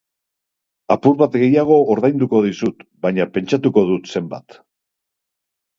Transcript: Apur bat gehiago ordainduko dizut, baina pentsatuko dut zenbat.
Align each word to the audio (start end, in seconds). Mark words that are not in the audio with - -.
Apur 0.95 1.13
bat 1.19 1.37
gehiago 1.43 1.77
ordainduko 1.97 2.41
dizut, 2.49 2.83
baina 3.07 3.31
pentsatuko 3.37 3.87
dut 3.93 4.13
zenbat. 4.17 4.63